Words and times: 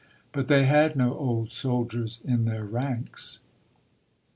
"But 0.31 0.47
they 0.47 0.65
had 0.65 0.95
no 0.95 1.13
old 1.13 1.51
soldiers 1.51 2.21
in 2.25 2.45
their 2.45 2.65
ranks." 2.65 3.41